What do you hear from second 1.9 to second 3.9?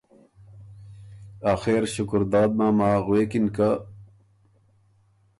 شکرداد ماما غوېکِن که